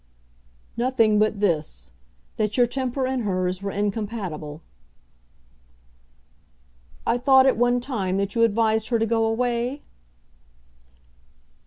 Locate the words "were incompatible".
3.61-4.63